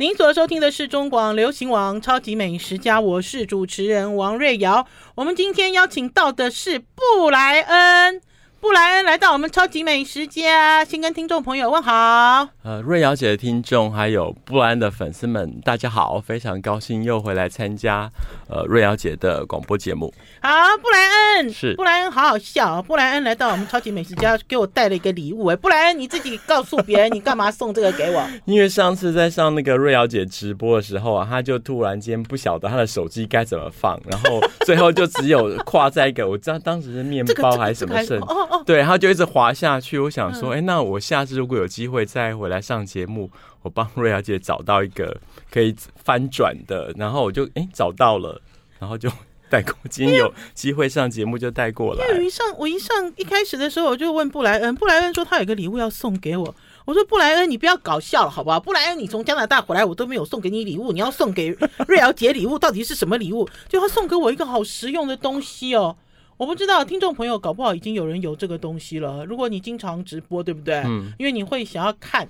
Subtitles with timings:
[0.00, 4.86] 您所收听的是中广流行网《超级美食家》，我是主持人王瑞瑶。
[5.16, 8.22] 我们今天邀请到的是布莱恩。
[8.60, 12.48] 布莱恩来到我们超级美食家，先跟听众朋友问好。
[12.64, 18.10] 呃，瑞瑶姐的听众还有布莱恩的粉丝们，大家好，非常高兴又回来参加
[18.50, 20.12] 呃瑞瑶姐的广播节目。
[20.42, 20.50] 好，
[20.82, 21.08] 布莱
[21.38, 22.82] 恩是布莱恩，好好笑。
[22.82, 25.46] 布莱恩来到我们超级美食家，给我带了一个礼物。
[25.46, 28.28] 哎，布莱恩你自己告诉别人，你干嘛送这个给我？
[28.44, 38.20] 因为上次在上那个瑞瑶姐直播的时候啊，他就突然间不晓得他的手机该怎么放，然后最后就只有挎在一个，我知道当时是面包还是什么剩。
[38.50, 39.98] 哦，对，然后就一直滑下去。
[39.98, 43.30] 我想说，哎、嗯，那我下次如果有机会再回来上节目，
[43.62, 48.40] 我帮瑞瑶姐找到一个可以翻转的，然后我就哎找到了，
[48.78, 49.10] 然后就
[49.48, 49.74] 带过。
[49.90, 52.04] 今天有机会上节目就带过来。
[52.06, 56.54] 因为我一上，我一上一开始的时候我就问布莱恩，布莱恩说他有个礼物要送给我。
[56.84, 58.58] 我说布莱恩，你不要搞笑了，好不好？
[58.58, 61.54] 布莱恩，你从加拿大回来，我都没有送给你礼物，你要送给
[61.86, 63.46] 瑞瑶姐礼物，到底是什么礼物？
[63.68, 65.96] 就他送给我一个好实用的东西哦。
[66.38, 69.24] 我不知道听众朋友搞不好已经有人有这个东西了。
[69.26, 70.76] 如果你经常直播，对不对？
[70.86, 71.12] 嗯。
[71.18, 72.26] 因为你会想要看，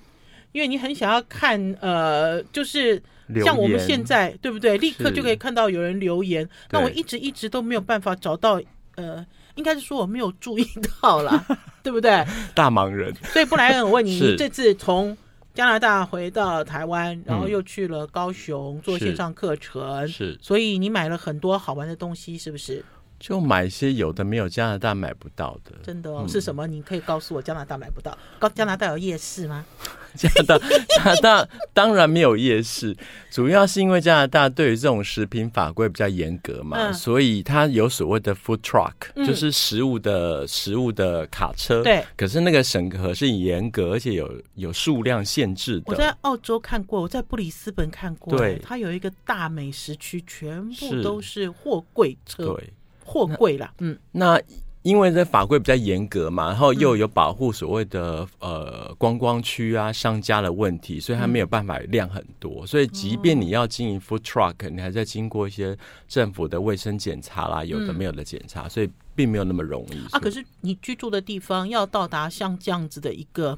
[0.51, 3.01] 因为你很想要看，呃，就是
[3.45, 4.79] 像我们现在，对不对？
[4.79, 6.49] 立刻就可以看到有人留言。
[6.71, 8.59] 那我一直一直都没有办法找到，
[8.95, 10.67] 呃，应该是说我没有注意
[10.99, 11.45] 到啦，
[11.83, 12.25] 对不对？
[12.55, 13.13] 大忙人。
[13.25, 15.15] 所以布莱恩，我问你，你这次从
[15.53, 20.35] 加拿大回到台湾，然后又去了高雄做线上课程，是。
[20.41, 22.83] 所以你买了很多好玩的东西，是不是？
[23.19, 26.25] 就买一些有的没有加拿大买不到的，真的哦？
[26.27, 26.65] 是什么？
[26.65, 28.17] 你可以告诉我，加拿大买不到？
[28.39, 29.65] 高加拿大有夜市吗？
[30.15, 32.95] 加拿大加拿大 当然没有夜市，
[33.29, 41.83] 主要是因为加拿大对于这种食品法规比较严格嘛，嗯、所以它有所谓的 food truck，、嗯、就是食物的食物的卡车。
[41.83, 45.83] 对，可是那个审核是严格，而且有有数量限制的。
[45.85, 52.55] 我在澳洲看过，我在布里斯本看过，对，它有一个大美食区，全部都是货柜车。
[52.55, 52.73] 对。
[53.09, 54.39] 货柜啦，嗯，那
[54.83, 65.75] 因为这法规比较严格嘛，然后又有保护所谓的呃观光区啊商家的问题，所以它没有办法量很多，所以即便你要经营 food truck，你还在经过一些
[66.07, 70.19] 政府的卫生检查啦，有的没有的检查，所以并没有那么容易啊。
[70.19, 73.57] 可是你居住的地方要到达像这样子的一个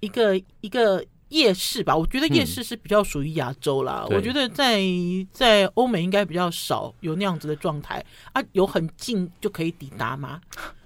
[0.00, 1.04] 一个一个。
[1.32, 4.06] 夜市吧，我觉得夜市是比较属于亚洲啦。
[4.08, 4.80] 嗯、我觉得在
[5.32, 8.42] 在欧美应该比较少有那样子的状态啊。
[8.52, 10.40] 有很近就可以抵达吗？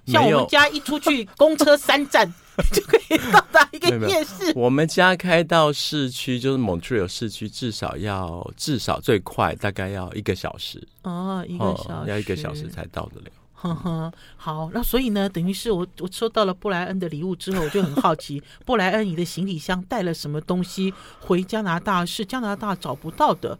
[0.06, 2.32] 像我们家一出去，公车三站
[2.72, 4.52] 就可以到达一个夜市。
[4.54, 13.26] 我们家开到市区，就是 Montreal 市区，至少要至少最快大概要一个小时哦，一个小时、嗯、要一个小时才到得了。
[13.58, 22.04] 呵呵，好，那所以呢，等于是我我收到了布莱恩的礼物之后，我就很好奇，布莱恩你的行李箱带了什么东西回加拿大？
[22.04, 23.58] 是加拿大找不到的，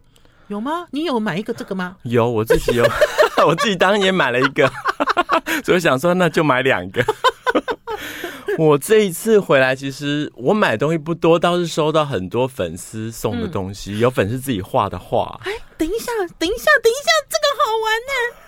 [0.48, 0.86] 有吗？
[0.90, 1.96] 你有买一个这个吗？
[2.02, 2.84] 有，我自己有，
[3.46, 4.70] 我自己当然也买了一个，
[5.64, 7.02] 所以我想说那就买两个。
[8.58, 15.40] 我这一次回来，其实我买东西不多，倒是收到很多粉丝送的东西，嗯、有粉丝自己画的画。
[15.44, 18.45] 哎，等一下，等一下，等一下，这个好玩呢。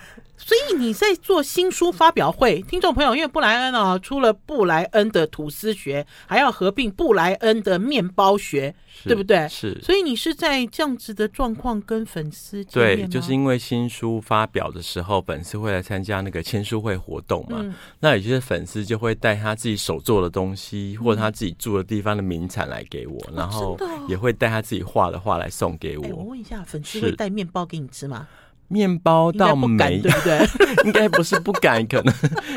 [0.49, 9.47] 所以你在做新书发表会，听众朋友，因为布莱恩啊，出了布莱恩的吐司学，还要合并布莱恩的面包学，对不对？
[9.51, 9.79] 是。
[9.83, 17.59] 所以你是在这样子的状况跟粉丝对，就是因为新书发表的时候，粉丝会来参加那个签书会活动嘛。
[17.61, 23.79] 嗯、那有些粉丝就会带他自己手做的东西，或者他自己住的地方的名产来给我，嗯、然后
[24.09, 26.05] 也会带他自己画的画来送给我。
[26.05, 28.27] 欸、我问一下，粉丝会带面包给你吃吗？
[28.69, 30.39] 面包倒没，对不对？
[30.85, 32.15] 应该不是不敢，可能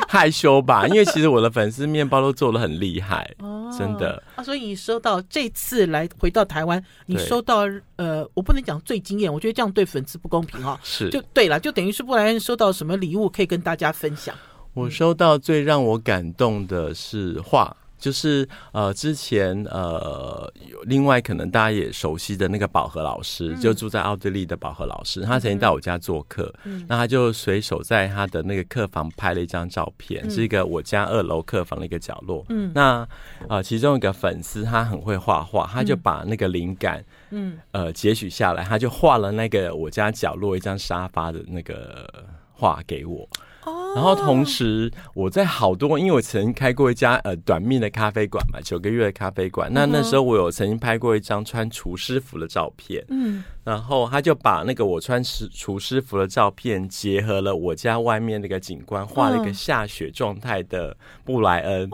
[0.08, 0.86] 害羞吧。
[0.88, 4.22] 因为其实我的粉丝面包都做的很厉害，哦，真的。
[4.36, 7.62] 啊，所以你收到这次来回到台湾，你收到
[7.96, 10.80] 呃，我不能讲最惊艳，我觉得这样对粉丝不公平哈。
[10.84, 14.36] 是，就对了，就等于是布莱恩收到什么礼物可以跟大家分享？
[14.74, 17.76] 我收到最让我感动的是画。
[18.02, 32.44] 就是呃，之前呃，有另外可能大家也熟悉的那个宝和老师，嗯、就住在奥地利的宝和老师，他曾经到我家做客，嗯、那他就随手在他的那个客房拍了一张照片，嗯、是一个我家二楼客房的一个角落。
[32.50, 33.08] 嗯，那
[33.48, 42.09] 呃，其中一个粉丝他很会画画，他就把那个灵感，嗯，呃，截取下来，他就画了那个我家角落一张沙发的那个
[42.52, 43.30] 画给我。
[43.91, 43.96] 哦。
[43.96, 49.70] 然后同时我在好多，因为我曾经开过一家呃短命的咖啡馆嘛，九个月的咖啡馆。
[49.73, 61.90] 那那时候我有曾经拍过一张穿厨师服的照片，嗯，然后他就把那个我穿厨厨师服的照片结合了我家外面那个景观，画了一个下雪状态的布莱恩，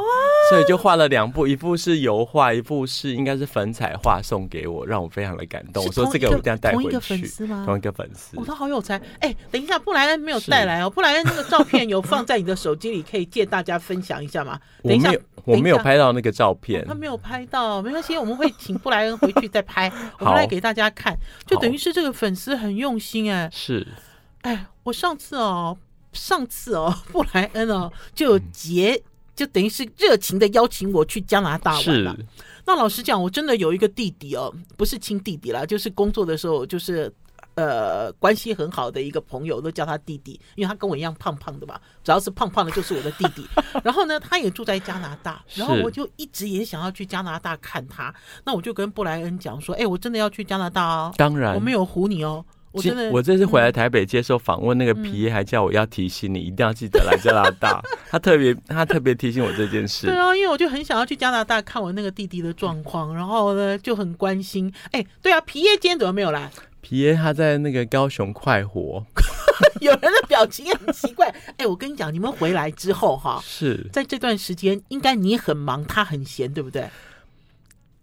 [0.50, 5.83] 所以就画了两部，一幅是油画，一幅是应该是粉彩画，送给我，让我非常的感动。
[5.85, 6.89] 我说这个我一定要带回去。
[6.89, 7.63] 同一个粉丝吗？
[7.65, 9.01] 同一个粉丝，我、哦、他好有才。
[9.19, 11.87] 哎，等一下，布莱恩没有带来哦，布莱恩那个照片。
[11.89, 14.60] 有放在你的手机里，可以借大家分享一下吗？
[14.84, 16.81] 等一下，我没有，我没有拍到那个照片。
[16.81, 21.18] 哦，他没有拍到，没关系，我们会请布莱恩回去再拍，我们来给大家看。
[21.45, 23.88] 就等于是这个粉丝很用心哎，是，
[24.42, 25.78] 哎，我上次哦，
[26.13, 29.01] 上次哦，布莱恩哦就有结，
[29.36, 32.18] 就等于是热情的邀请我去加拿大玩了。
[32.66, 37.13] 那老实讲，我真的有一个弟弟哦，不是亲弟弟啦，就是工作的时候就是。
[37.57, 41.80] 呃，关系很好的一个朋友都叫他弟弟，因为他跟我一样胖胖的嘛。
[42.04, 43.48] 只要是胖胖的，就是我的弟弟。
[43.83, 48.13] 然后呢，他也住在加拿大，然后我就一直也想要去加拿大看他。
[48.45, 52.45] 那我就跟布莱恩讲说：“哎、欸，我真的要去加拿大哦。”当然，我没有唬你哦。
[52.71, 57.81] 我真的，我这次回来台北接受访问，嗯、那个皮耶还叫我要提醒你，一定要记得来加拿大。
[58.12, 60.06] 他特别，他特别提醒我这件事。
[60.06, 64.71] 对啊，因为我就很想要去加拿大看我那个弟弟的状况，然后呢就很关心。
[64.92, 66.51] 哎、欸，对啊，皮耶今天怎么没有来？
[66.88, 69.06] 皮耶他在那个高雄快活，
[69.81, 71.28] 有人的表情很奇怪。
[71.51, 76.88] 哎、欸，我跟你讲，你们回来之后哈，是在这段时间，应该你很忙，他很闲，对不对？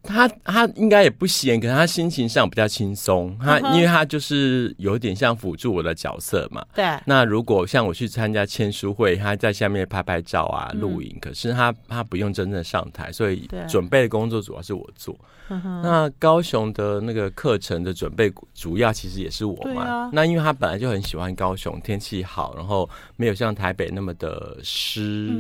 [0.05, 3.37] 他他应该也不闲，可是他心情上比较轻松。
[3.41, 6.65] 他因为他就是有点像辅助我的角色嘛。
[6.75, 6.85] 对。
[7.06, 15.19] 那如果像我去参加签书会，他在下面拍拍照啊、录影，可是他他不用真正上台，所以准备的工作主要是我做。
[15.49, 20.11] 那高雄的那个课程的准备主要其实也是我嘛。
[20.12, 25.31] 那因为他本来就很喜欢高雄，天气好，然后没有像台北那么的湿。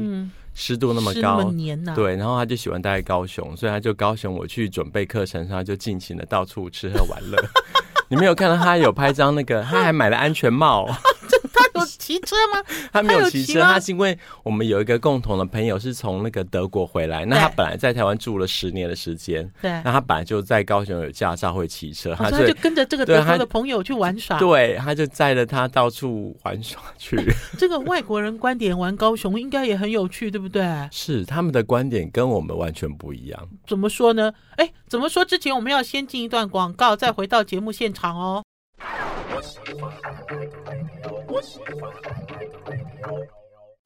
[0.54, 1.52] 湿度那么高，么
[1.88, 7.36] 啊、对，然后他就喜欢待在高雄，所以他就高雄我去准备课程，他就尽情的到处吃喝玩乐。
[8.08, 10.88] 你没有看到他有拍张那个，他还买了安全帽。
[11.98, 12.62] 骑车吗？
[12.92, 27.16] 他没有骑车，他是因为我们有一个共同的朋友是从那个德国回来，那他本来在台湾住了十年的时间，对，那他本来就在高雄有驾照会骑车，他就跟着这个德国的朋友去玩耍，对，他就载着他到处玩耍去。
[27.58, 30.64] 这个外国人观点玩高雄应该也很有趣，对不对？
[30.92, 33.48] 是他们的观点跟我们完全不一样。
[33.66, 34.32] 怎么说呢？
[34.56, 35.24] 哎，怎么说？
[35.24, 38.43] 之前我们要先进一段广告，再回到节目现场哦。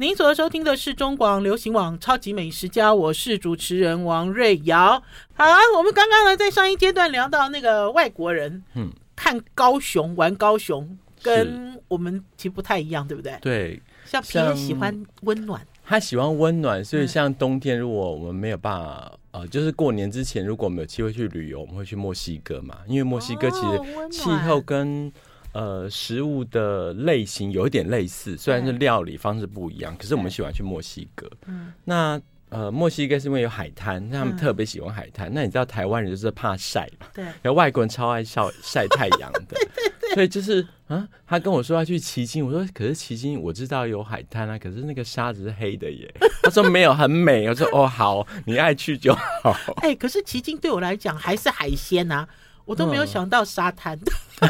[0.01, 5.03] 您所收听的是中广流行网《超级美食家》，我是主持人王瑞瑶。
[5.35, 13.37] 好啊，我们刚刚呢在上一阶段聊到那个外国人，嗯，看高雄玩高雄，跟我们其实不太一样，对不对？
[13.41, 19.13] 对，像皮人喜欢温暖，他喜欢温暖，所以像冬天如果我们没有办法。
[19.31, 23.79] 呃，就是过年之前，如果我们有机会去旅游，我们会去墨西哥嘛，因为墨西哥其实
[24.11, 25.13] 气候跟
[25.53, 31.29] 呃食物的类型有一点类似，虽然是料理方式不一样，可是我们喜欢去墨西哥。
[31.47, 35.31] 嗯，那呃墨西哥是因为有海滩，他们特别喜欢海滩。
[35.33, 37.07] 那你知道台湾人就是怕晒嘛？
[37.15, 39.57] 对，然后外国人超爱晒晒太阳的。
[40.15, 46.13] 所以就是啊，他跟我说要去旗津，我说可是旗津我知道有海滩啊，可是那个沙子是黑的耶。
[46.43, 47.47] 他说没有，很美。
[47.47, 49.55] 我说哦好，你爱去就好。
[49.85, 52.27] 哎、欸，可是旗津对我来讲还是海鲜啊，
[52.65, 53.99] 我都没有想到沙滩。
[54.41, 54.49] 嗯、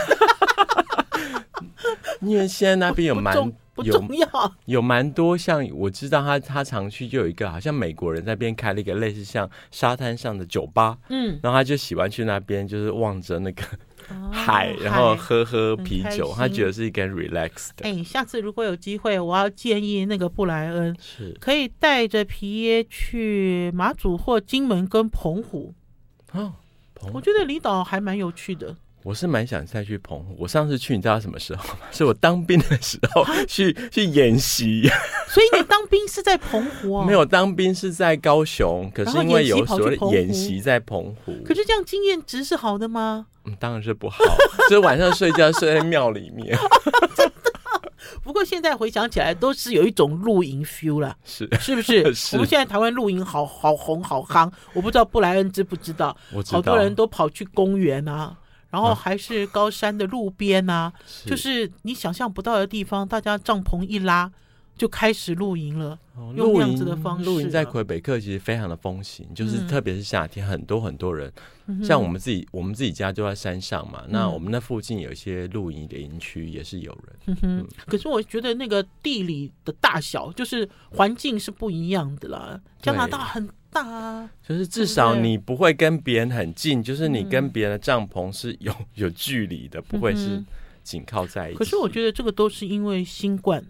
[2.20, 3.35] 因为现在那边有蛮
[3.75, 4.29] 不重要，
[4.67, 13.62] 有蛮多像我知道他他常去就有一个好像美国人那边开了一个类似像沙滩上的酒吧，嗯，然后他就喜欢去那边，就是望着那个。
[14.32, 17.85] 海，然后喝喝啤酒，他觉得是一个 relax 的。
[17.85, 25.75] 哎，下次如果有机会，我要建议那个布莱恩是可以带着皮耶去马祖或金门跟澎湖。
[26.33, 26.54] 哦，
[26.95, 28.75] 澎湖，我觉得离岛还蛮有趣的。
[29.09, 30.37] 我是蛮想再去澎湖。
[30.38, 31.81] 我上次去，你知道什么时候吗？
[31.91, 34.83] 是我当兵的时候去去演习。
[35.33, 37.07] 所以你当兵是在澎湖啊？
[37.07, 38.93] 没有，当兵是在高雄。
[38.95, 41.35] 可是因为有所谓演习在澎湖。
[41.43, 43.25] 可是这样经验值是好的吗？
[43.47, 44.23] 嗯，当然是不好。
[44.69, 46.55] 就是晚上睡觉睡在庙里面。
[48.23, 52.12] 不过现在回想起来，都是有一种露营 feel 了，是是不是？
[52.12, 56.15] 是 我们现在台湾露营好好红好夯，我不知道布莱恩知不知道？
[56.31, 58.37] 我知道，好多人都跑去公园啊。
[58.71, 64.31] 然后还是高山的路边呐、啊，是就是你想象不到的地方，大家帐篷一拉，
[64.77, 65.99] 就开始露营了。
[66.35, 71.33] 用这样子的方式，露营在魁北克其实非常的风行，就是特别是夏天，很多很多人。
[71.85, 77.39] 像我们自己，我们自己家就在山上嘛，那我们那附近有一些露营的营区也是有人。
[77.43, 82.61] 嗯，可是我觉得那个地理的大小，就是环境是不一样的啦。
[82.83, 90.45] 加拿大很大啊，就是至少你不会跟别人很近，就是你跟别人的帐篷是有 有距离的，不会是
[90.83, 91.59] 紧靠在一起。
[91.59, 93.65] 可是我觉得这个都是因为新冠。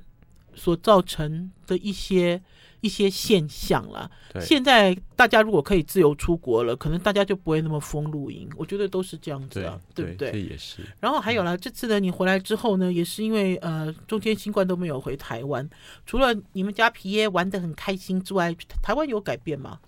[0.55, 2.43] 所造成的一些
[2.81, 4.11] 一些现象了。
[4.41, 8.49] 现在大家如果可以自由出国了，可能大家就不会那么疯露营。
[8.57, 10.33] 我觉得都是这样子啊，对，对不对？
[10.33, 10.83] 这也是。
[11.01, 15.69] 然后还有了，这次呢，你回来之后呢，也是因为呃，中间新冠都没有回台湾。
[16.07, 19.79] 除了你们家皮耶玩的很开心之外，台湾有改变吗？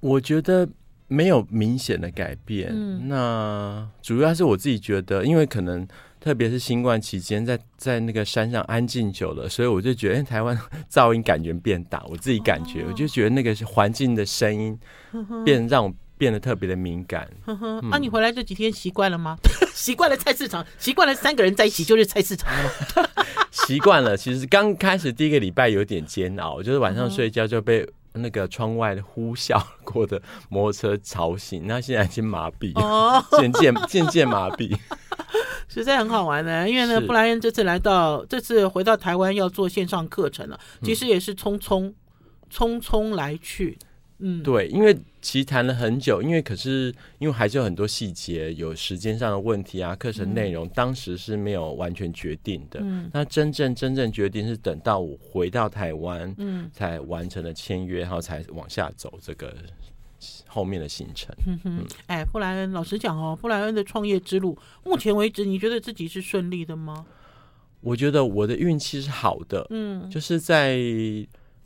[0.00, 0.68] 我觉得
[1.08, 2.70] 没有明显的改变。
[2.72, 5.86] 嗯，那主要是我自己觉得，因为可能。
[6.20, 10.58] 特别是新冠期间，在在那个山上安静久了，所以我就觉得，欸、台湾
[10.90, 12.04] 噪音感觉变大。
[12.08, 14.78] 我自己感觉，哦、我就觉得那个环境的声音
[15.44, 17.26] 变让我变得特别的敏感。
[17.46, 19.38] 呵呵嗯、啊，你回来这几天习惯了吗？
[19.74, 23.24] 习惯了菜市场，习惯了三个人在一起就是菜市场了吗？
[23.50, 24.14] 习惯了。
[24.14, 31.62] 其实刚开始第一个礼拜有点煎熬，就是晚上睡觉就被那个窗外的呼啸过的摩托车吵醒。
[31.66, 32.74] 那现在已经麻痹，
[33.38, 34.76] 渐渐渐渐麻痹。
[35.74, 41.92] 实在很好玩的，因为呢，布莱恩这次来到，这次回到台湾要做线上课程了，其实也是匆匆
[42.52, 43.78] 匆匆来去。
[44.22, 52.80] 嗯，对，因为其实谈了很久，因为可是因为还是有很多细节，有时间上的问题啊，课程内容当时是没有完全决定的。
[52.82, 59.54] 嗯，那真正真正决定是等到我回到台湾，嗯，才完成了签约，然后才往下走这个。
[60.46, 67.06] 后面的行程，嗯哼，哎，布莱恩，老实讲哦，布莱恩的创业之路，目前为止，你觉得自己是顺利的吗？
[67.80, 70.78] 我觉得我的运气是好的，嗯，就是在。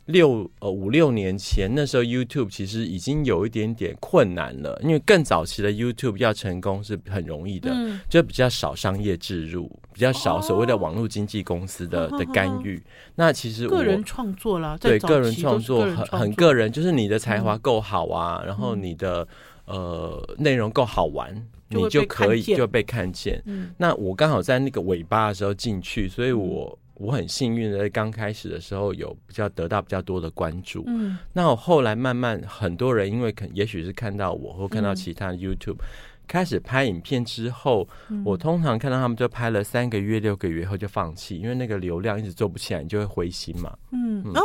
[0.05, 12.79] 六呃五六年前，那时候 YouTube 其实已经有一点点困难了，因为更早期的 YouTube 要成功是很容易的，嗯、就比较少商业置入，比较少所谓的网络经纪公司的、哦、的干预。
[13.15, 19.27] 那其实我个人创作啦，对个人创作很很个人，就是你的才华够好啊，嗯、然后你的
[19.65, 21.35] 呃内容够好玩，
[21.69, 23.41] 你就可以就被看见。
[23.45, 26.77] 嗯、那我刚好在那个尾巴的时候进去，所以我。
[26.95, 30.83] 我很幸运的，刚开始的时候有比较得到比较多的关注。
[30.87, 35.85] 嗯，那我后来慢慢很多人因为可也许是看到我或看到其他 YouTube、嗯、
[36.27, 43.77] 开始拍影片之后，嗯、我通常看到他们就拍了三个月、六个月后就放弃，因为那个流量一直做不起来，你就会灰心嘛。
[43.91, 44.41] 嗯，嗯哦。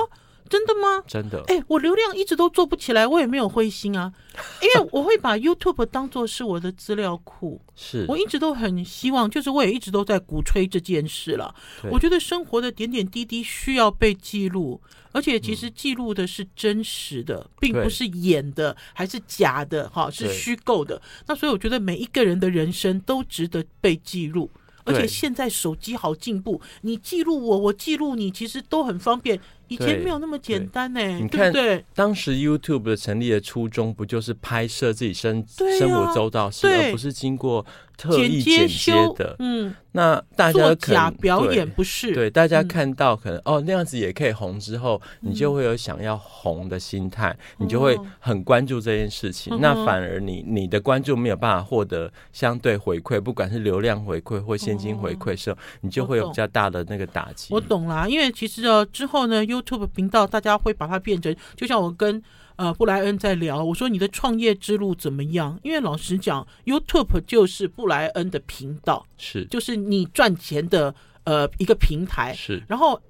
[0.51, 1.03] 真的吗？
[1.07, 1.43] 真的。
[1.47, 4.13] 哎、欸，我流量一直都做不起来，我也没有灰心啊，
[4.61, 7.61] 因为我会把 YouTube 当做是我的资料库。
[7.77, 11.55] 是，我一直都很希望，就是我也一直都在鼓吹这件事了。
[11.91, 14.81] 我觉得生活的点点滴滴需要被记录，
[15.13, 21.01] 而且其实记录的是真实的，嗯、并不是演的，还是假的，哈，是虚构的。
[21.29, 24.51] 那所以我觉得每一个人的人生都值得被记录。
[24.83, 29.39] 而且现在手机好进步，你记录我，我记录你，其实都很方便。
[29.71, 31.01] 以前没有那么简单呢。
[31.01, 35.45] 你看，对，当时 YouTube 的成立的初衷，不就是拍摄自己生
[35.79, 37.65] 生活周到事，而不是经过
[37.97, 39.37] 特意剪接的？
[39.39, 42.13] 嗯，那大家假表演不是？
[42.13, 49.57] 对，大家看到可能哦那样子也可以红，之后你就会有想要红的心态，你就会很关注这件事情。
[49.61, 57.53] 那反而你你的关注没有办法获得相对回馈，不管是流量回馈或现金回馈的时候，你就会有比较大的那个打击。
[57.55, 62.23] 我懂啦，因为其实哦之后呢 YouTube 频道，大家会把它变成，就像我跟
[62.57, 65.59] 呃布莱恩在聊，我说你的创业之路怎么样？
[65.63, 72.63] 因为老实讲，YouTube 就是布莱恩的频道，是，就是你赚钱的呃一个平台，是。
[72.69, 73.01] 然后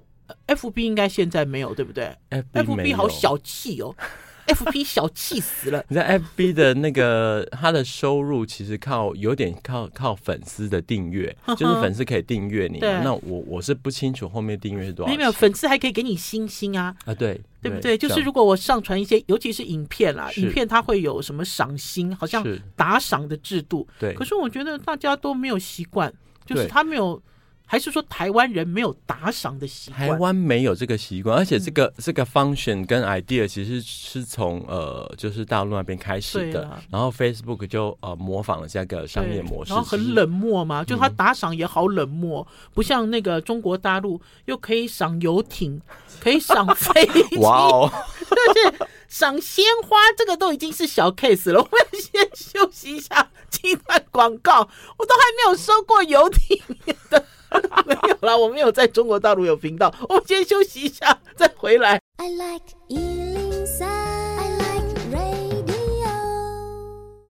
[0.47, 3.95] FB 应该现在没有，对不对？FB 好小气哦。
[4.51, 5.83] F B 小气死了！
[5.87, 12.79] 你在 F B 的那个他的收入其实靠有点靠靠粉丝的订阅，就是粉丝可以订阅你。
[12.79, 15.15] 那我我是不清楚后面订阅是多少。
[15.15, 17.97] 没有粉丝还可以给你星星啊啊对对不对？
[17.97, 23.87] 就是如果我上传一些，尤其是影片啦，影片它会有什么赏星，好像打赏的制度。
[23.99, 24.13] 对。
[24.13, 26.11] 可是我觉得大家都没有习惯，
[26.45, 27.21] 就是他没有。
[27.71, 30.09] 还是说台湾人没有打赏的习惯？
[30.09, 45.81] 台湾没有这个习惯，而且这个、嗯、这个 function 跟 idea 其实是从呃，就是大陆那边开始的，然后 Facebook 就呃模仿了这个商业模式，然后很冷漠嘛，就他打赏也好冷漠，嗯、不像那个中国大陆又可以赏游艇，
[46.19, 51.61] 可以赏飞机，哇哦， 就是赏鲜花，这个都已经是小 case 了。
[51.61, 54.59] 我们先休息一下，进段广告，
[54.97, 56.61] 我都还没有收过游艇
[57.09, 57.25] 的。
[57.85, 59.93] 没有啦，我没有在中国大陆有频道。
[60.09, 61.99] 我们先休息一下， 再回来。
[62.17, 65.71] I like 103, I like radio。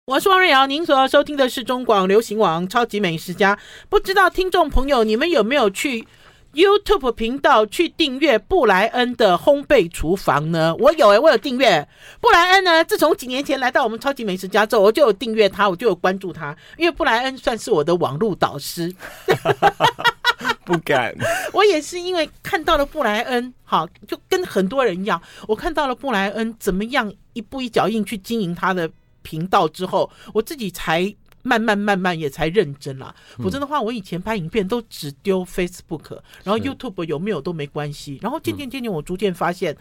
[0.05, 3.55] 我是王瑞瑶，您所收听的是中广流行网《超级美食家》。
[3.89, 6.07] 不知道听众朋友，你们有没有去
[6.53, 10.73] ？YouTube 频道去订阅布莱恩的烘焙厨房呢？
[10.79, 11.87] 我有诶、欸，我有订阅
[12.21, 12.85] 布莱恩呢。
[12.85, 18.95] 自从几年前来到我们超级美食家之后，我就有订阅他，我就有关注他，因为布莱恩算是我的网络导师。
[20.65, 21.15] 不敢，
[21.53, 28.89] 我也是因为看到了布莱恩，好，就跟很多人一样，我看到了布莱恩怎么样一步一脚印去经营他的
[29.21, 31.15] 频道之后，我自己才。
[31.43, 38.19] 慢慢慢慢也才认真啦，否则的话，我以前拍影片都只丢 Facebook，然后 YouTube 有没有都没关系。
[38.21, 39.77] 然后渐渐渐渐，我逐渐发现，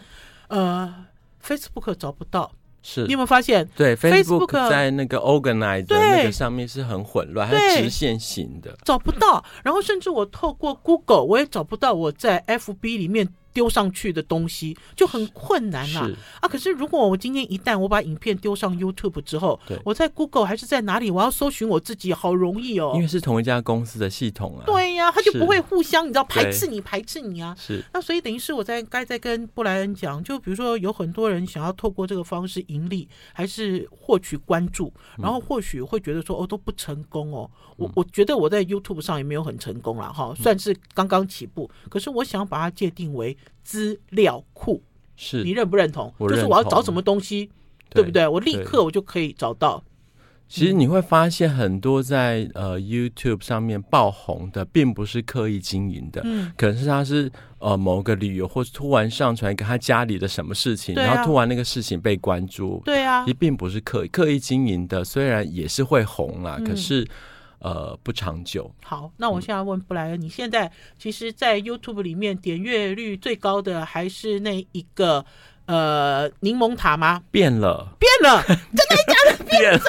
[0.47, 1.05] 呃
[1.43, 2.49] ，Facebook 找不到。
[2.89, 3.67] 是你有没有发现？
[3.75, 9.43] 对，Facebook 在那个 Organize 的那个上面是很混乱，它是直线型的，找不到。
[9.61, 13.27] 然后甚至我透过 Google，我也找不到我在 FB 里面。
[13.57, 16.09] 丢上去的东西就很困难了啊，
[16.41, 16.47] 啊！
[16.47, 22.91] 可是如果我今天一旦我把影片丢上 YouTube 之后，我在 Google 还是在哪里，我要搜寻我自己，好容易哦。
[22.93, 24.61] 因为是同一家公司的系统啊。
[24.63, 27.55] 对呀，他就不会互相，你知道排斥你，排斥你啊。
[27.57, 27.83] 是。
[27.91, 37.49] 那所以等于是我在该在跟布莱恩讲，就比如说有很多人想要透过这个方式盈利，还是获取关注，然后或许会觉得说哦都不成功哦。
[37.77, 41.67] 我我觉得我在 YouTube 上也没有很成功了哈，算是刚刚起步。
[41.89, 43.35] 可是我想把它界定为。
[43.63, 44.81] 资料库，
[45.15, 46.13] 是你认不认同？
[46.19, 47.49] 就是我要找什么东西，
[47.89, 48.27] 对，对不对？
[48.27, 49.83] 我立刻我就可以找到。
[50.47, 67.05] 其实你会发现，很多在呃 YouTube 上面爆红的，并不是刻意经营的，嗯，可能是他是呃某个旅游，或是突然上传一个他家里的什么事情，啊、然后突然那个事情被关注，对啊，其实并不是刻意刻意经营的，虽然也是会红啦，嗯、可是。
[67.59, 68.71] 呃，不长久。
[68.83, 75.25] 好，那我现在问布莱恩，嗯、你现在其实，在 YouTube 里面点阅率最高的还是那一个
[75.65, 77.23] 呃柠檬塔吗？
[77.31, 79.43] 变了，变了，真的假的？
[79.49, 79.79] 变了？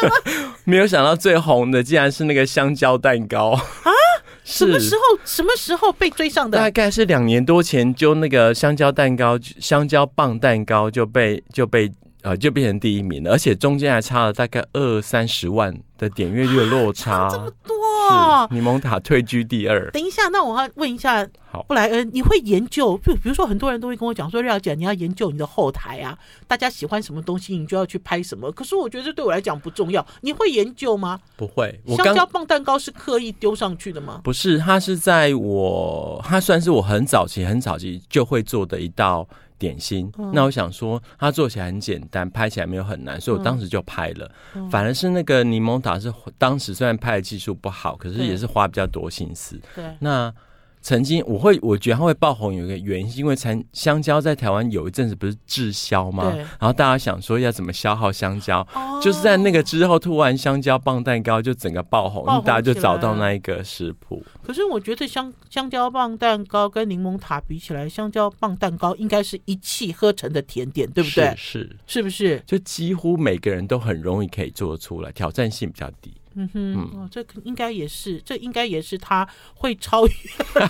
[0.65, 3.61] 没有想到最红的竟然是那个香蕉蛋糕啊！
[4.45, 5.19] 什么时候？
[5.25, 6.57] 什么时候被追上的？
[6.57, 11.93] 大概是两年多前，就那个香蕉蛋糕、香蕉棒蛋糕就被就被。
[12.23, 17.75] 呃，就变成第一名了，而且中间还差了大概二三十万的点阅率的落差， 这么多，
[18.09, 19.91] 啊，柠檬塔退居第二。
[19.91, 22.97] 等一下，那我要问一下，好，布莱恩，你会研究？
[23.05, 28.51] 就比如说，很多人都会跟我讲说，廖姐，你要研究你的后台啊，大家喜欢什么东西，你就要去拍什么。
[28.53, 31.19] 可是我觉得这对我来讲不重要，你会研究吗？
[31.37, 31.79] 不会。
[31.85, 34.21] 我香蕉棒蛋糕是刻意丢上去的吗？
[34.23, 39.29] 不是，它是在我，它算是我很早期、很早期就会做的一道。
[39.59, 44.31] 点心，那我想说，它做起来很简单，拍起来没有很难，所以我当时就拍了。
[44.71, 49.61] 反而是那个柠檬塔是当时虽然拍的技术不好，可是也是花比较多心思。
[49.75, 50.33] 对，那。
[50.81, 56.31] 曾经我会，我觉得它会爆红有一个原因，是因为香香蕉在台湾有一阵子不是滞销吗？
[56.31, 56.39] 对。
[56.39, 64.23] 然后大家想说要怎么消耗香蕉，哦、就是在那个之后，突然香蕉棒蛋糕就整个爆红，爆红大家就找到那一个食谱。
[64.43, 71.35] 可是我觉得香香蕉棒蛋糕跟柠檬塔比起来，香蕉棒蛋糕应该是一气呵成的甜点，对不对？
[71.37, 72.43] 是是，是不是？
[72.47, 76.13] 就几乎每个人都很容易可以做出来，挑战性比较低。
[76.41, 80.13] 嗯哼，哦，这应该也是，这应该也是他会超越，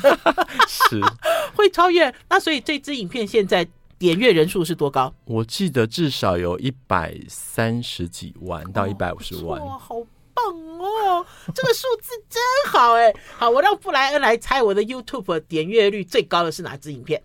[0.66, 0.98] 是
[1.54, 2.12] 会超越。
[2.30, 5.12] 那所以这支影片现在点阅人数是多高？
[5.26, 9.60] 我记得至少有一百三十几万到一百五十万。
[9.62, 9.96] 哇，好
[10.32, 10.44] 棒
[10.78, 11.26] 哦！
[11.54, 13.12] 这个数字真好哎。
[13.36, 17.22] 好，我让布莱恩来猜我的 YouTube 点阅率最高的是哪支影片？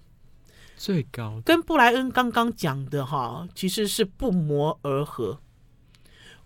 [0.75, 5.39] 最高跟布莱恩刚刚讲的哈，其实是不谋而合。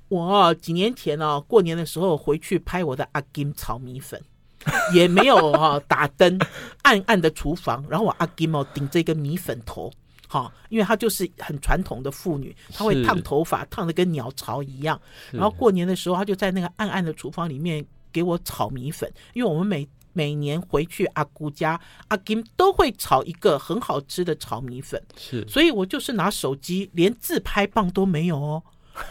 [0.09, 4.21] 我几年前哦，过年的时候回去拍我的阿金炒米粉，
[4.93, 6.39] 也没有哈打灯，
[6.83, 9.91] 暗暗的厨房，然后我阿金哦顶着一个米粉头，
[10.27, 14.99] 哈，因为她就是很传统的妇女，她会烫头发，烫的跟鸟巢一样。
[15.31, 28.63] 然后过年的时候，她就在那个暗暗的厨房里面给我炒米粉，因为我们每每年回去阿姑家，阿金都会炒一个很好吃的炒米粉，是，所以我就是拿手机，连自拍棒都没有哦。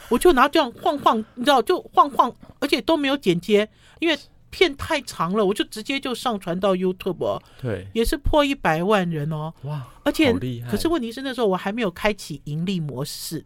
[0.09, 3.68] 我就拿这样晃晃，你知道，就晃晃，而且都没有剪接，
[3.99, 4.18] 因为
[4.51, 10.33] 片太长了，我就直接就上传到 YouTube，对，也是破一百万人哦，哇，而且
[10.70, 13.44] 可是问题是那时候我还没有开启盈利模式，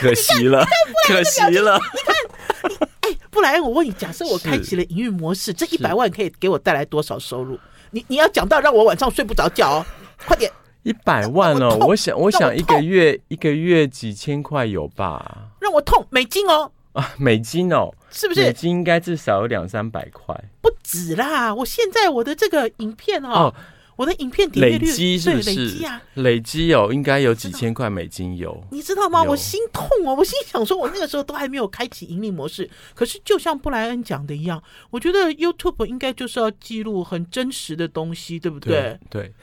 [0.00, 0.64] 可惜了，
[1.06, 1.78] 可惜了。
[1.78, 7.58] 你看，哎，布莱恩，我问你，假设我开启了营运模式，这一百万可以给我带来多少收入？
[7.90, 9.86] 你你要讲到让我晚上睡不着觉哦，
[10.26, 10.50] 快点。
[10.86, 15.48] 一百万哦，我，我想，我想一个月一个月几千块有吧？
[15.58, 18.40] 让我痛，美金哦，啊，美金哦，是不是？
[18.40, 21.52] 美金应该至少有两三百块，不止啦！
[21.52, 23.54] 我现在我的这个影片哦，哦
[23.96, 25.50] 我的影片点阅率累积是不是？
[25.50, 29.24] 累积啊，累积哦，应该有几千块美金有，你知道吗？
[29.24, 38.96] 我心痛哦，我心想说，我那个时候都还没有开启盈利模式，可是就像布莱恩讲的一样，我觉得 YouTube 应该就是要记录很真实的东西，对不对？
[39.10, 39.22] 对。
[39.22, 39.34] 对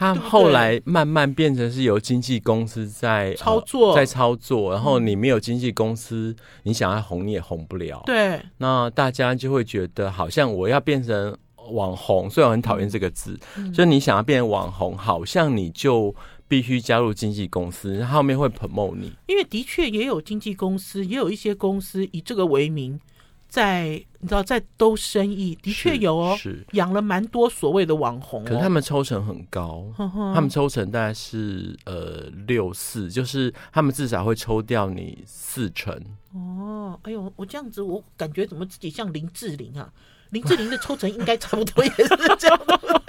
[0.00, 4.72] 他后来慢慢变成是由经纪公司在操作，在操作。
[4.72, 8.02] 然后你没有经纪公司，你想要红你也红不了。
[8.06, 11.36] 对，那大家就会觉得好像我要变成
[11.70, 13.38] 网红，虽然我很讨厌这个字，
[13.74, 16.14] 所以你想要变成网红，好像你就
[16.48, 19.12] 必须加入经纪公司，后面会 promote 你。
[19.26, 22.98] 因为的确也有经纪公司，也有一些公司以这个为名。
[23.50, 26.64] 在你知道，在兜生意的确有哦，是。
[26.72, 30.32] 养了蛮多所谓的网红，哦，可是他们抽成很高，呵呵。
[30.32, 35.92] 他们抽成大概是呃六四，就是他们至少会抽掉你四成。
[36.32, 39.92] 哦，哎呦，我这样子我感觉怎么自己像林志玲啊？
[40.30, 42.08] 林志玲的抽成应该差不多也是
[42.38, 42.56] 这样。
[42.64, 42.99] 的，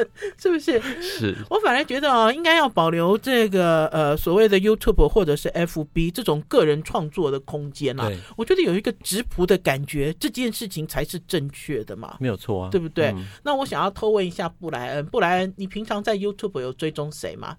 [0.38, 0.80] 是不是？
[1.00, 8.10] 是我反而觉得啊，应该要保留这个呃所谓的 YouTube 或者是 FB 这种个人创作的空间啊。
[8.36, 12.16] 我觉得有一个质朴的感觉，这件事情才是正确的嘛。
[12.20, 13.06] 没有错啊，对不对？
[13.16, 17.56] 嗯、那我想要偷问一下布莱恩，布莱恩，你平常在 YouTube 有追踪谁吗？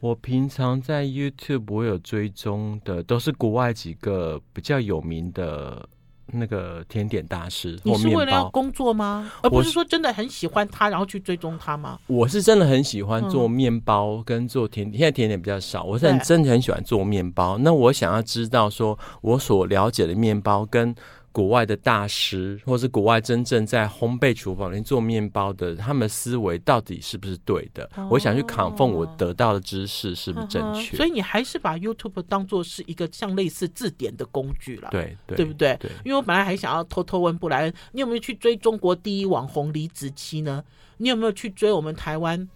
[0.00, 5.88] 我平常在 YouTube 我有追踪的都是国外几个比较有名的。
[6.32, 9.30] 那个甜点大师，你是为了要工作吗？
[9.42, 11.98] 而不是说真的很喜欢他，然后去追踪他吗？
[12.06, 15.84] 我是真的很喜欢做面包跟做甜点，现在甜点比较少。
[15.84, 17.58] 我是真的很喜欢做面包。
[17.58, 20.94] 那我想要知道，说我所了解的面包跟。
[21.36, 27.86] 国外的大师，或是国外真正在烘焙厨房里做面包的，他们思维到底是不是对的？
[27.94, 30.96] 哦、我想去 confirm 我得到的知识是不是正确。
[30.96, 35.76] 所以你还是把 YouTube 当做是一个像类似字典的工具了，对对，对不对？
[35.78, 35.90] 对。
[36.06, 40.64] 因为我本来还想要偷偷问布莱恩，你有没有去追中国第一网红李子柒呢？
[40.96, 42.48] 你有没有去追我们台湾？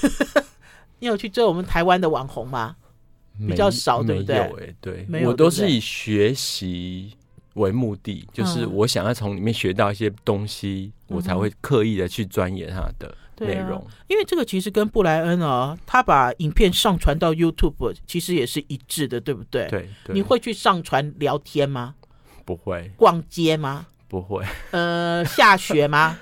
[1.00, 2.76] 你有去追我们台湾的网红吗？
[3.48, 4.36] 比较少，对不对？
[4.36, 7.14] 没有、欸、对，没有，我都是以学习。
[7.58, 13.14] 为目的，就是我想要从里面学到一些东西，嗯、我才会刻意的去钻研它的
[13.46, 13.86] 内容、啊。
[14.08, 19.66] 因为这个其实跟布莱恩啊，他把影片上传到 YouTube，其实也是一致的，对不对？
[19.68, 19.88] 对。
[20.04, 21.94] 对，你会去上传聊天吗？
[22.44, 22.90] 不会。
[22.96, 23.86] 逛街吗？
[24.08, 24.44] 不会。
[24.72, 26.18] 呃，下雪吗？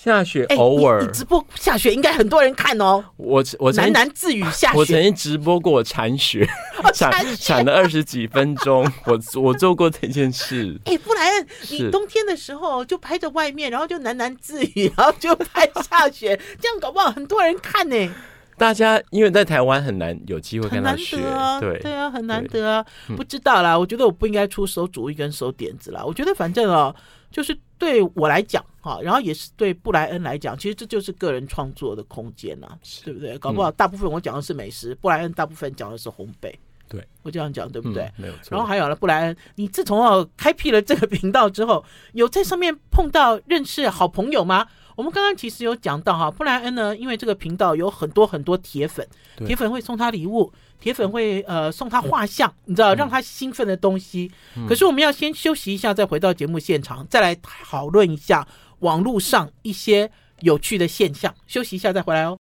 [0.00, 3.04] 下雪偶尔、欸，你直播下雪应该很多人看哦。
[3.16, 6.48] 我我喃喃自语下雪，我曾经直播过铲雪，
[6.94, 8.88] 铲铲了二十几分钟。
[9.06, 10.80] 我我做过这件事。
[10.84, 18.14] 哎、欸，布莱恩，你冬天的时候就拍着外面，然后就喃喃自语，然后就拍下雪， 这样搞不好很多人看呢。
[18.56, 22.86] 大家因为在台湾很难有机会看到雪，啊、对对啊，很难得啊。
[23.16, 26.04] 不知道啦，我觉得我不应该出手主意跟手点子啦。
[26.04, 26.94] 我觉得反正哦，
[27.32, 27.58] 就是。
[27.78, 32.66] 对我来讲，哈，然后也是对布莱恩来讲，其实这就是个人创作的空间呐，
[33.04, 33.36] 对不对？
[33.38, 36.54] 搞不好大部分我讲的是美食，布莱恩大部分讲的是烘焙。
[36.88, 38.10] 对，我这样讲对不对？
[38.16, 38.48] 没有错。
[38.52, 44.66] 然后还有了布莱恩，你自从哦开辟了这个频道之后，有在上面碰到认识好朋友吗？
[44.96, 49.06] 我们刚刚其实有讲到哈，布莱恩呢，因为这个频道有很多很多铁粉，
[49.46, 54.32] 铁粉会送他礼物，铁粉会呃送他画像，你知道让他兴奋的东西。
[54.66, 58.48] 可是我们要先休息一下，再回到节目现场，再来讨论一下
[58.80, 60.10] 网络上一些
[60.40, 61.34] 有趣的现象。
[61.46, 62.38] 休息一下再回来哦。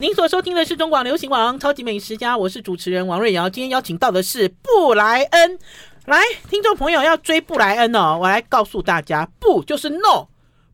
[0.00, 5.58] 您所收听的是中广流行网超级美食家，我是主持人王瑞瑶，今天邀请到的是布莱恩。
[6.06, 10.28] 来，听众朋友要追布莱恩哦，我来告诉大家，不就是 no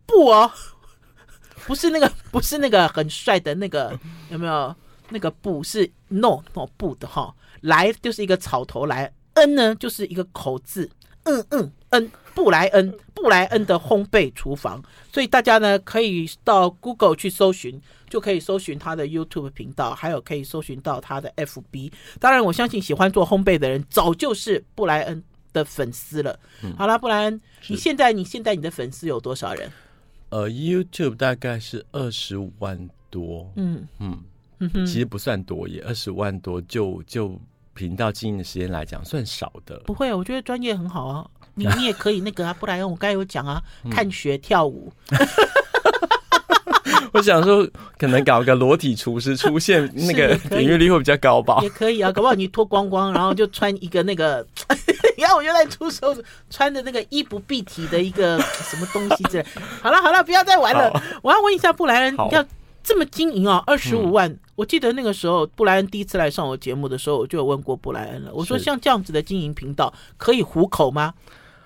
[0.05, 0.53] 不哦，
[1.67, 3.99] 不是那个，不是那个很帅的那个，
[4.31, 4.75] 有没有？
[5.09, 10.91] 那个不是 no no 不的哈，来就是一个草头来，恩呢就是一个口字，
[11.25, 17.81] 嗯嗯恩，布莱恩，布莱恩的烘焙厨房，所以大家呢可以到 Google 去搜寻。
[18.11, 21.91] 就可以搜寻他的 YouTube 频道，还有可以搜寻到他的 FB。
[22.21, 25.21] 当然，我相信喜欢做烘焙的人早就是布莱恩
[25.53, 26.39] 的粉丝了。
[26.63, 29.69] 嗯、好了，布莱恩，你现在你现在你的粉丝有多少人？
[30.29, 33.51] 呃，YouTube 大概是二十五万多。
[33.57, 34.23] 嗯嗯
[34.61, 37.37] 嗯，其实不算多也，二十五万多就就
[37.75, 39.81] 频道经营的时间来讲算少的。
[39.85, 41.27] 不会，我觉得专业很好啊。
[41.55, 44.93] 你你也可以那个啊，布莱恩，我刚才有讲啊，看学跳舞。
[45.11, 45.19] 嗯
[47.15, 47.65] 我想说，
[47.97, 51.61] 可能搞个裸体厨师出现，那个点阅率会比较高吧？
[51.63, 54.45] 也可以啊，搞不好你脱光光，然后就穿一个那个，
[55.17, 56.13] 你看我原来出手
[56.51, 59.47] 穿的那个衣不蔽体的一个什么东西之类。
[59.81, 60.91] 好了好了，不要再玩了。
[61.23, 62.45] 我要问一下布莱恩，要
[62.85, 64.39] 这么经营啊，二十五万、嗯。
[64.55, 68.33] 我记得那个时候布莱恩第一次来上我节目的时候，我就有问过布莱恩了。
[68.33, 71.15] 我说像这样子的经营频道可以糊口吗？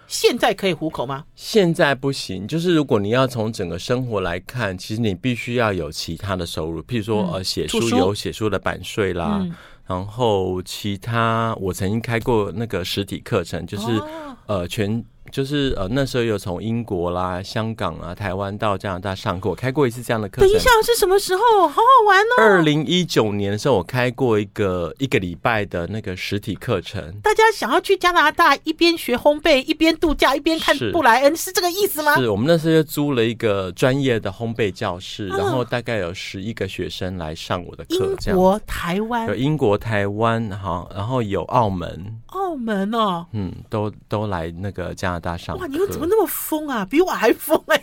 [0.06, 1.24] 现在可以糊口吗？
[1.34, 2.48] 现在不行。
[2.48, 9.54] 就是如果你要从整个生活来看，其实你必须要有其他的收入，譬如说呃写书有写书的版税啦、嗯，
[9.86, 15.04] 然后其他我曾经开过那个实体课程，就是、哦、呃全。
[15.30, 20.48] 就是呃那时候有从英国啦、香港啊、台湾到加拿大上课，我开过一次这样的课程。
[20.48, 21.42] 等一下是什么时候？
[21.68, 22.34] 好好玩哦！
[22.38, 27.02] 二零一九年的时候，我开过一个一个礼拜的那个实体课程。
[27.22, 32.16] 大家想要去加拿大一边学烘焙一边度假一边看布莱恩，是这个意思吗？
[32.16, 38.14] 是我们那时候就租了一个专业的烘焙教室，然后大概有十一个学生来上我的课。
[38.26, 42.20] 英国、台湾有英国、台湾，好，然后有澳门。
[42.48, 45.60] 澳门哦，嗯，都都来那个加拿大上课。
[45.62, 46.82] 哇，你们怎么那么疯啊？
[46.88, 47.82] 比我还疯哎！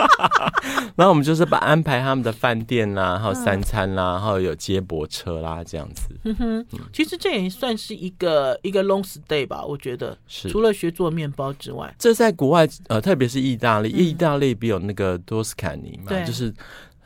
[0.96, 6.08] 然后我们就是把安排他们的饭店啦，还有三餐啦，然后有接驳车啦，这样子。
[6.24, 10.48] 嗯哼，其实这也算是一个一个 long stay 吧，我觉得是。
[10.48, 16.52] 除了学做面包之外，这在国外呃，特别是意大利，意大利比有那个多斯坎尼嘛，就是。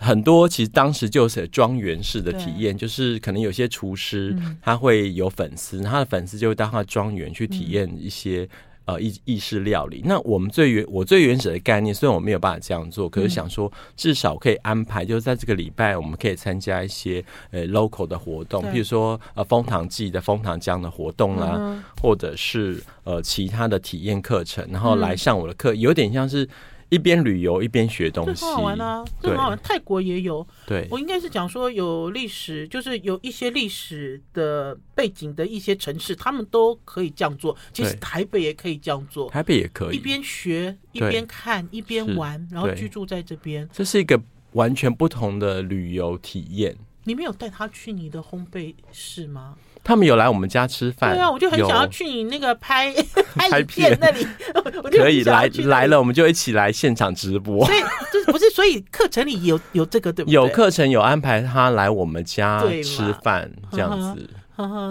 [0.01, 8.49] 很多其实当时就是庄园式的体验，就是可能有些厨师他会有粉丝，他的粉丝就会到他的庄园去体验一些
[8.85, 10.01] 呃意意式料理。
[10.05, 26.49] 那我们最原我最原始的概念，虽然我没有办法这样做，可是想说至少可以安排，就是在这个礼拜我们可以参加一些呃 local 的活动，譬如说呃枫糖季的枫糖浆的活动啦，或者是呃其他的体验课程，然后来上我的课，有点像是。
[26.91, 29.05] 一边旅游一边学东西，很好玩啊！
[29.21, 29.59] 这很好玩。
[29.63, 37.57] 泰国也有，对，我应该是讲说有历史，就是有一些历史的背景的一些城市，他们都可以这样做。
[37.73, 43.69] 其实台北也可以这样做，台北也可以一边学一边看一边玩，然后居住在这边。
[43.73, 44.21] 这是一个
[44.53, 46.77] 完全不同的旅游体验。
[47.05, 49.57] 你没有带他去你的烘焙室吗？
[49.89, 52.95] 他们有来我们家吃饭，对啊，我就很想要去你那个拍
[53.35, 54.23] 拍片那里，
[54.93, 57.65] 可以来来了，我们就一起来现场直播。
[57.65, 57.79] 所以
[58.13, 60.35] 就是不是，所以课程里有有这个对不对？
[60.35, 64.29] 有课程有安排他来我们家吃饭这样子，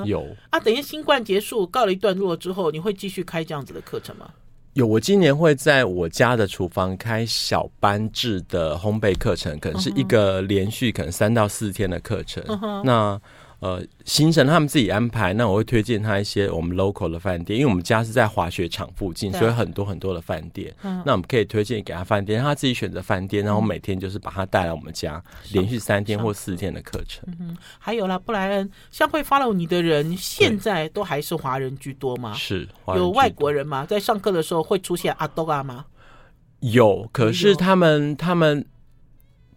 [0.05, 0.59] 有啊。
[0.59, 4.27] 等于新冠结束告了一段落之后，你会继续开这样子的课程吗？
[4.73, 12.43] 有，我今年会在我家的厨房开小班制的烘焙课程，可能是一个连续可能三到四天的课程。
[12.83, 13.19] 那
[13.59, 20.71] 呃，行程他们自己安排，那我会推荐他一些我们 local 的饭店，因为我们家是在滑雪场附近，所以很多很多的饭店。
[20.83, 25.19] 嗯，那我们可以推荐给他饭店，让他自己选择饭店，然后每天就是把他带来我们家，
[25.53, 27.27] 连续三天或四天的课程。
[27.39, 32.33] 嗯，还有啦，布莱恩，像会 follow 你的人，现在都还是华人居多吗？
[32.35, 33.87] 是，有外国人吗？
[33.87, 35.85] 在上课的时候会出现阿多啊吗？
[36.59, 38.63] 有，可是他们他们。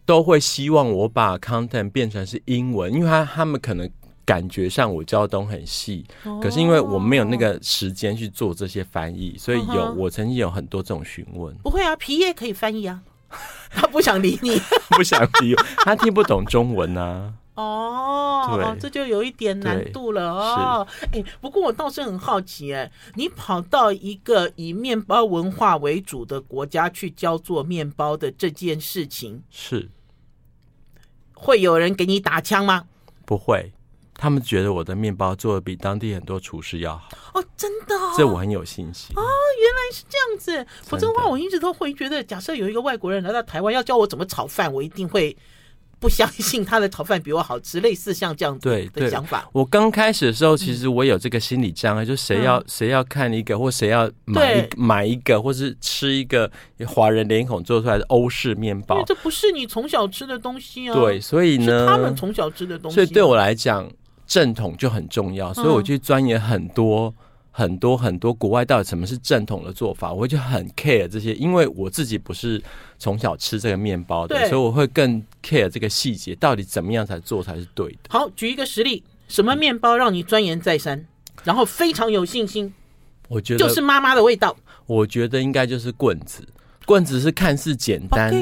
[0.05, 3.89] 都会希望我把 content 变成是英文，因为他他们可能
[4.25, 11.55] 感觉上我教的东很细，哦，可是因为我没有那个时间去做这些翻译，所以有我曾经有很多这种询问。
[11.63, 13.01] 不会啊，皮也可以翻译啊，
[13.71, 14.61] 他不想理你，
[14.97, 17.33] 不想理，他听不懂中文啊。
[17.61, 20.87] 哦，对，这就有一点难度了哦。
[21.13, 29.89] 哎，不过我倒是很好奇，哎，你跑到一个以面包文化为主的国家去教做面包的这件事情，是。
[31.35, 32.85] 会有人给你打枪吗？
[33.25, 33.73] 不会，
[34.15, 37.09] 他们觉得我的面包做的比当地很多厨师要好。
[37.33, 38.13] 哦，真的哦？
[38.17, 39.17] 这我很有信心。
[39.17, 40.67] 哦，原来是这样子。
[40.83, 45.37] 否则的话，我一直都会觉得，假设有一个外国人来到台湾要教我怎么炒饭，我一定会。
[46.01, 49.49] 不相信他的炒饭比我好吃， 类似像这样子的想法。
[49.53, 56.51] 我刚开始的时候，其实我有这个心理障碍，嗯、就谁要谁要看一个，或谁要买一买一个，或是吃一个
[56.87, 60.95] 华人脸孔做出来的欧式面包，这不是你从小吃的东西啊。
[60.95, 63.87] 对，所以呢，他们从小吃的东西，所以对我来讲，
[64.27, 65.53] 正统就很重要。
[65.53, 67.09] 所以我去钻研很多。
[67.09, 67.15] 嗯
[67.51, 72.63] 很多很多国外到底什么是正统的做法，我会就很 care 这些，因为我自己不是
[72.99, 77.99] 从小吃这个面包的，所以我会更 care 这个细节，到底怎么样才做才是对的。
[78.09, 81.05] 好，举一个实例，什么面包让你钻研再三，
[81.45, 82.73] 然后非常有信心？
[83.29, 84.57] 我觉得就是妈妈的味道。
[84.87, 86.47] 我觉得应该就是棍子，
[86.85, 88.33] 棍子是看似简单。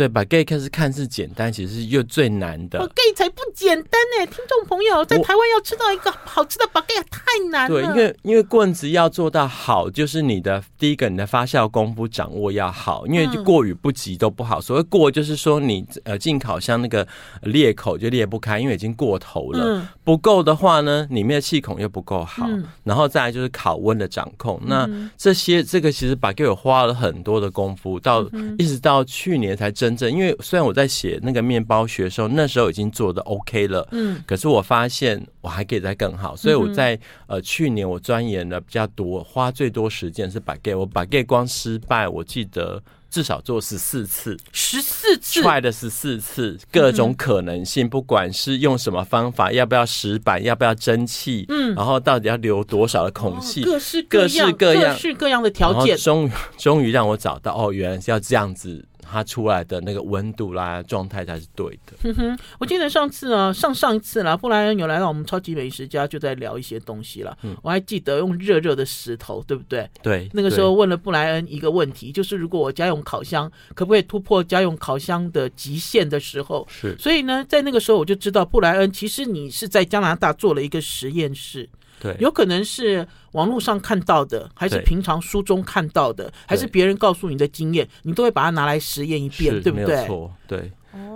[0.00, 2.78] 对，baguette 是看似简单，其实是又最难的。
[2.78, 7.82] baguette 才不简单呢，听众朋友，在台湾要吃到一个好吃的 baguette 太难了。
[7.82, 14.58] 对，因为因为棍子要做到好，就是你的第一个，你的发酵功夫掌握要好，因为就过与不及都不好。
[14.58, 17.06] 所谓过，就是说你呃进烤箱那个
[17.42, 19.62] 裂口就裂不开，因为已经过头了。
[19.62, 24.58] 嗯、不够的话呢，里面的气孔又不够好，嗯、然后再来就是烤温的掌控。
[24.64, 27.90] 那这些这个其实 baguette 花了很多的功夫。
[27.90, 28.22] 步，到
[28.58, 42.82] 一直到去年才真正，因为虽然我在写那个面包学的时候，那时候已经做的 OK 了，嗯，可是我发现我还可以再更好，所以我在呃去年我钻研的比较多，花最多时间是 baguette，我 baguette 光失败，我记得。
[43.10, 58.86] 至少做十四次，十四次，try 的十四次，各种可能性，不管是用什么方法，要不要石板，要不要蒸汽，嗯，然后到底要留多少的孔隙，各式各样，各式各样的条件，终于终于让我找到，哦，原来是要这样子。
[59.10, 61.92] 它出来的那个温度啦，状态才是对的。
[62.02, 67.36] 哼哼，我记得上次啊，上上一次啦，布莱恩有来到我们超级美食家，就在聊一些东西了。
[67.42, 69.88] 嗯，我还记得用热热的石头，对不对？
[70.02, 70.28] 对。
[70.32, 76.66] 那个时候问了布莱恩一个问题，就是如果我家用烤箱，可不可以突破家用烤箱的极限的时候？
[76.70, 76.96] 是。
[76.98, 81.68] 所以呢，在那个时候我就知道，布莱恩其实你是在加拿大做了一个实验室。
[82.00, 89.94] 对，有可能是网络上看到的，还是平常书中看到的，还是别人告诉你的经验，你都会把它拿来实验一遍，对不对？
[89.94, 90.72] 没有错，对。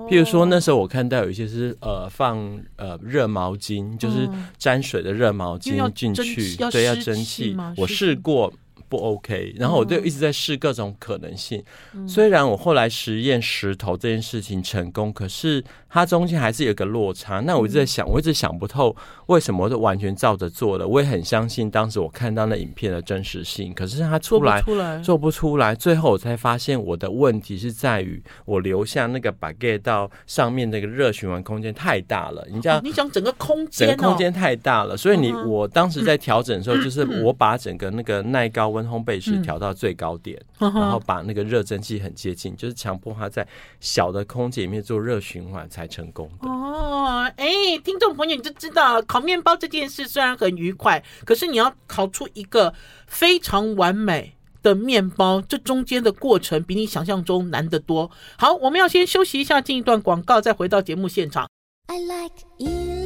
[0.09, 2.39] 譬如说那时候我看到有一些是呃放
[2.77, 7.57] 呃热毛巾，就是沾水的热毛巾进去，对，要蒸汽。
[7.77, 8.53] 我试过。
[8.89, 11.63] 不 OK，然后我就一直在试各种可能性。
[11.95, 17.41] 嗯、虽然我后来实验石头这件事情成功，可是它中间还是有一个落差。
[17.41, 18.95] 那我一直在想，我一直想不透
[19.27, 20.87] 为什么我是完全照着做的。
[20.87, 25.75] 我也很相信当时我看到那影片的真实性，可是它出来做不出来，做不出来。
[25.75, 32.47] 最后我才发现我的问题是在于我留下那个 baguette 到上面那个热循环空间太大了。
[32.51, 43.47] 你这样，你讲整个空间，整个空间太大了，所以你我当时在调整的时候，就是 我把整个那个耐高温烘焙室调到最高点，嗯、然后把那个热蒸汽很接近，就是强迫它在
[43.81, 46.49] 小的空间里面做热循环才成功的。
[46.49, 47.47] 哦，哎，
[47.85, 52.75] 听众朋友你就知道，烤面包这件事虽然很愉快，可是你要烤出一个
[53.07, 58.11] 非常完美的面包，这中间的过程比你想象中难得多。
[58.37, 61.47] 好，我们要先休息一下，进一段广告，再回到节目现场。
[61.87, 63.04] I like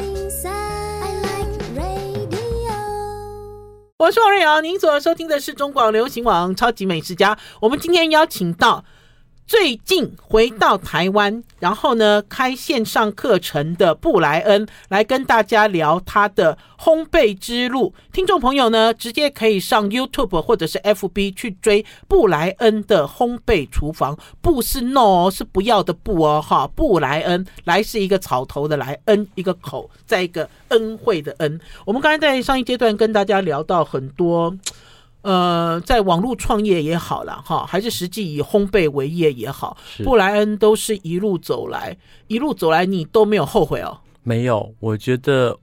[3.99, 7.37] 我是王瑞瑶，您所收听的是中广流行网超级美食家。
[7.61, 8.85] 我们今天邀请到。
[9.49, 17.95] 最近回到台湾，然后呢，开线上课程的布莱恩来跟大家聊他的烘焙之路。
[18.13, 24.15] 听众朋友呢，直接可以上 YouTube 或者是 FB 去追布莱恩的烘焙厨房。
[24.43, 31.59] 不是 no，是不要的不哦，哈，布莱恩来是一个草头的来，恩一个口，再一个恩惠的恩。
[31.87, 34.55] 我们刚才在上一阶段跟大家聊到很多。
[35.29, 41.95] 呃，在网络创业也好了哈，还是实际以烘焙为业也好，布莱恩都是一路走来，
[42.29, 43.99] 一路走来，你都没有后悔哦？
[44.23, 45.59] 没有，我觉得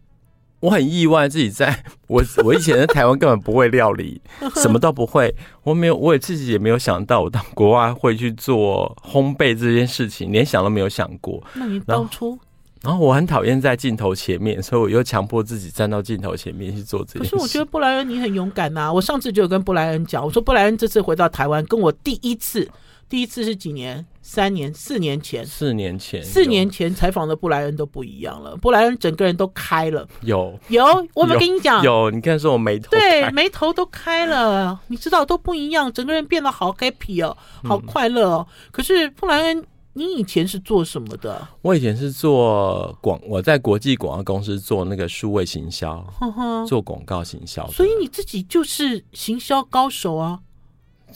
[0.59, 4.21] 我很意外，自己在 我我以前在台湾根本不会料理，
[4.55, 11.43] 什么都不会，我没有，我也自己也没有想到我到国外会去做烘焙这件事情，连想都没有想过。
[11.55, 12.37] 那你当初？
[12.85, 17.31] 然后我很讨厌在镜头前面，所以我又强迫自己站到镜头前面去做这件事。
[17.31, 18.93] 可是我觉得布莱恩你很勇敢呐、啊！
[18.93, 22.69] 我上次就有跟布莱恩讲，我说布莱恩这次回到台湾，跟我第一次，
[23.09, 24.05] 第一次是几年？
[24.21, 25.43] 三年、四年前？
[25.43, 26.23] 四年前？
[26.23, 30.07] 四年前采访的布莱恩都不一样了，布莱恩整个人都开了。
[30.21, 31.83] 有有，我没跟你讲？
[31.83, 38.47] 有，你看说我眉头对眉头都开了，你知道都不一样，整个人变得好 happy 哦，好快乐哦。
[38.47, 39.65] 嗯、可是布莱恩。
[39.97, 41.47] 你以前是做什么的？
[41.61, 47.65] 我以前是做广，我在国际广告公司做那个数位行销，呵呵做广告行销。
[47.71, 50.41] 所以你自己就是行销高手啊？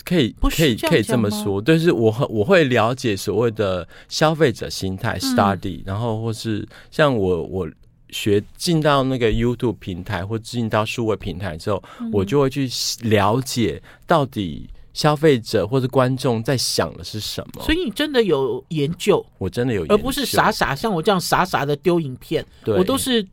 [0.05, 1.61] 可以，可以，可以这么说。
[1.61, 7.69] 但是我我会了解所谓的消费者心态 study，、嗯、然后或是像我我
[8.11, 12.69] 学进到那个 YouTube 平台或进到数位平台之后，嗯、我就会去
[13.01, 14.69] 了解到底。
[14.93, 17.63] 消费者或者观众在想的是什么？
[17.63, 22.45] 所以你真的有研究，我真的有研究，而不是傻傻像我这样傻傻的丢影片。
[22.63, 23.25] 对我都是。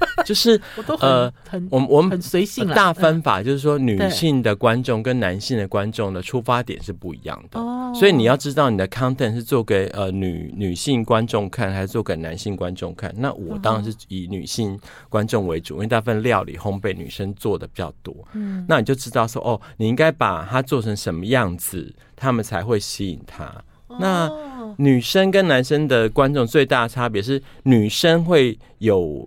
[0.24, 2.66] 就是我都很呃，很我们我们很随性。
[2.68, 7.58] 大分法就是说，女性的观众跟男性的观众的出发点是不一样的。
[7.58, 13.14] 哦，所以你要知道你的 content 是做给呃女女性观众看，还是做给男性观众看？
[13.16, 14.78] 那我当然是以女性
[15.08, 18.14] 观众为主，因为大部分料理烘焙女生做的比较多。
[18.34, 23.50] 嗯，那你就知道说，哦，你应该把它做成什么样子，他们才会吸引他。
[23.98, 24.30] 那
[24.76, 29.26] 女生跟男生的观众最大的差别是，女生会有。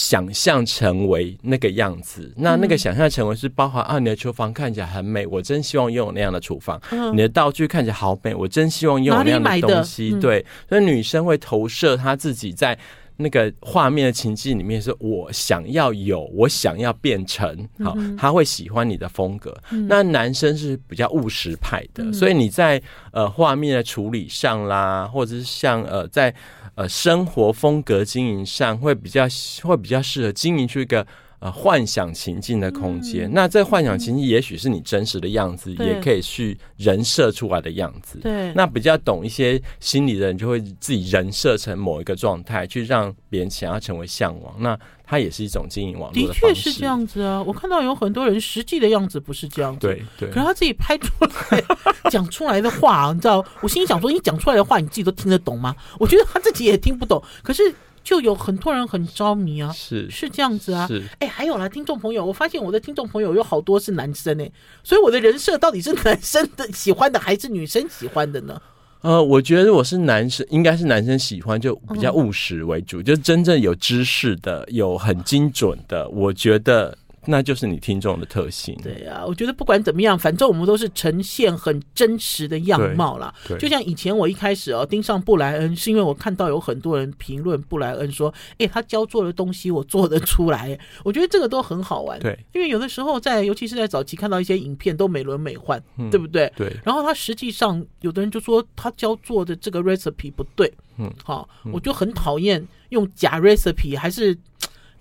[0.00, 6.80] 想象成为那个样子，那那个想象成为是包含啊，你的厨房看起来很美，我真希望拥有那样的厨房。
[6.90, 10.12] 嗯、你的道具看起来好美，我真希望拥有那样的东西。
[10.14, 12.78] 嗯、对，所以女生会投射她自己在
[13.20, 19.56] 那个画面的情境里面，是我想要有，我想要变成，好，他会喜欢你的风格。
[19.70, 26.34] 嗯、那男生是比较务实派的，嗯、所以你在呃画面的处理上啦，或者是像呃在
[26.74, 29.28] 呃生活风格经营上，会比较
[29.62, 31.06] 会比较适合经营出一个。
[31.40, 38.18] 呃，幻想情境的空间，嗯、那这幻想情境也许是你真实的样子，嗯、也可以去人设出来的样子。
[38.18, 44.54] 对，那比较懂一些心理的人，就会自己人设成某一个状态，去让别人想要成为向往。
[44.58, 49.86] 那它也是一种经营网络的确是这样子啊，我看到有很多人实际的样子不是这样子。
[49.86, 51.64] 对对，可是他自己拍出来
[52.10, 55.74] 讲出来的话、啊，你知道，我心里想说，你讲出来的话，你自己都听得懂吗？
[55.98, 57.22] 我觉得他自己也听不懂。
[57.42, 57.74] 可是。
[58.02, 64.50] 就有很多人很着迷啊，是是这样子啊，是哎，还有啦，听众朋友，我发现我的听众朋友有好多是男生哎，
[64.82, 68.60] 所以我的人设到底是男生的喜欢的还是女生喜欢的呢？
[69.02, 76.96] 呃，我觉得我是男生，应该是男生喜欢，就比较务实为主，嗯、就真正有知识的、有很精准的，我觉得。
[77.26, 78.76] 那就是你听众的特性。
[78.82, 83.34] 对啊，我觉得不管怎么样，反正我们都是呈现很真实的样貌啦。
[83.58, 92.18] 就像以前我一开始哦盯上布莱恩，是因为我看到有很多人评论布莱恩说：“哎，他教做的东西我做得出来。”我觉得这个都很好玩。
[92.20, 96.50] 对，因为有的时候在，尤其是在早期看到一些影片都美轮美奂，对不对？
[96.56, 96.74] 对。
[96.84, 100.72] 然后他实际上有的人就说他教做的这个 recipe 不对。
[100.96, 101.12] 嗯。
[101.22, 104.36] 好，我就很讨厌用假 recipe 还是。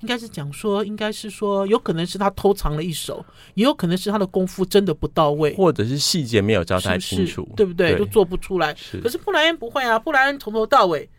[0.01, 3.25] 应该是讲说，应该是说，有可能是他偷藏了一手，
[3.55, 7.91] 也有可能是他的功夫真的不到位，或者是细节没有交代清楚，是是对不对？
[7.91, 8.73] 对，都做不出来。
[8.75, 11.09] 是，可是布莱恩不会啊，布莱恩从头到尾，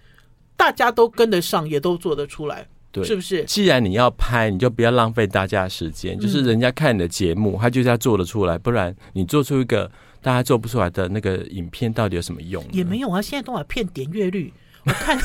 [0.56, 3.44] 大家都跟得上，也都做得出来，对，是不是？
[3.44, 9.90] 既然你要拍，你就不要浪费大家的时间，就是人家看你的节目，嗯、他就是要做得出来，不然你做出一个
[10.22, 12.64] 大家做不出来的那个影片，到底有什么用？
[12.72, 14.52] 也没有啊，现在都把骗点阅率。
[14.84, 15.18] 我看，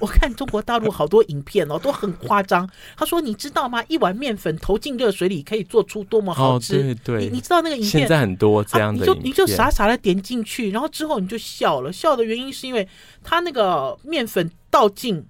[0.00, 2.68] 我看中国大陆好多影片哦，都很夸张。
[2.96, 3.82] 他说：“你知道吗？
[3.88, 7.90] 一碗面粉投进热水里可以做出多么好吃？”哦、对对，你你知道那个影片？
[7.90, 11.92] 现在很多这样的、啊，你就你就傻傻的点进去，然后之后你就笑了。
[11.92, 12.88] 笑的原因是因为
[13.22, 15.24] 他那个面粉倒进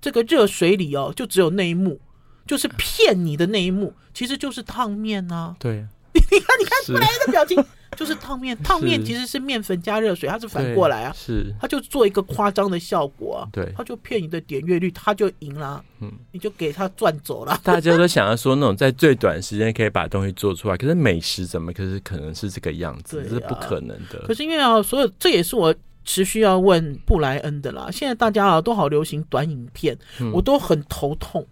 [0.00, 2.00] 这个热水里哦，就只有那一幕，
[2.46, 5.56] 就是骗你的那一幕，其实就是烫面啊。
[5.58, 5.86] 对。
[6.30, 7.64] 你看，你看布莱恩的表情，
[7.96, 8.56] 就是烫面。
[8.62, 11.12] 烫面其实是面粉加热水，它是反过来啊。
[11.16, 13.48] 是，它就做一个夸张的效果啊。
[13.52, 15.82] 对，它就骗你的点阅率，它就赢了。
[16.00, 17.58] 嗯，你就给它赚走了。
[17.62, 23.22] 大家都想要说那种在最短时间可以把东西做出来，可是美食怎么可是可能是这个样子？
[23.22, 24.18] 这是不可能的。
[24.26, 25.74] 可是因为啊，所有这也是我
[26.04, 27.88] 持续要问布莱恩的啦。
[27.90, 29.98] 现在大家啊都好流行短影片，
[30.32, 31.46] 我都很头痛。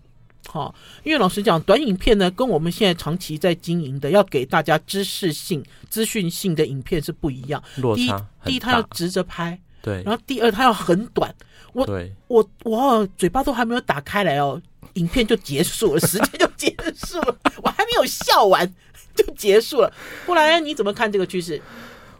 [0.48, 0.74] 好，
[1.04, 7.62] 因为老实讲，短影片呢，跟我们现在长期在经营的，要给大家知识性、资讯性的影片是不一样。
[7.94, 8.12] 第一，
[8.44, 10.02] 第一，它要直着拍，对。
[10.04, 11.34] 然后第二，它要很短。
[11.72, 14.60] 我，对我，我嘴巴都还没有打开来哦，
[14.94, 18.66] 影片就结束了，时间就结束了， 我还没有笑完
[19.14, 19.92] 就结束了。
[20.24, 21.60] 布莱恩，你怎么看这个趋势？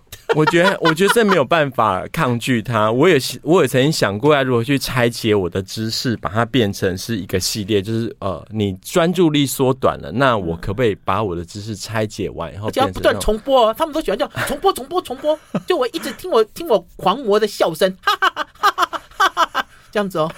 [0.34, 2.90] 我觉得，我觉得这没有办法抗拒它。
[2.90, 7.80] 我也我也曾经想过要如何去拆解我的知识，把它变成是一个系列。
[7.80, 13.72] 就是呃，你专注力缩短了，那我可不可以把我的知识拆解完，然后只要不断重播？
[13.74, 15.38] 他们都喜欢叫重播、重播、重播。
[15.66, 20.30] 就我一直听我听我狂魔的笑声，哈哈哈哈哈哈哈哈，这样子哦。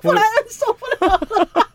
[0.00, 1.67] 布莱恩受不了了，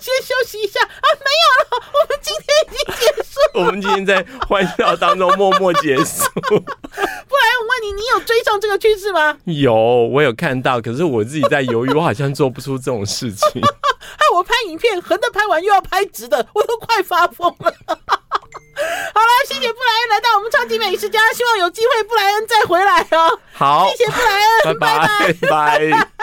[0.00, 1.06] 先休息一下啊！
[1.20, 3.38] 没有了，我们今天已经结束。
[3.60, 6.24] 我们今天在欢笑当中默默结束。
[6.40, 9.36] 不然我问你，你有追上这个趋势吗？
[9.44, 13.62] 有，我有看到，可是我自己在犹豫，我好像做不出这种事情。
[13.62, 17.74] 害 我拍影片，横的拍完又要拍直的，我都快发疯了。
[19.12, 23.38] 好了，谢谢布莱恩来到我们超级美食家，希望有机会布莱恩再回来哦。
[23.52, 26.20] 好，谢谢布莱恩，拜拜拜拜。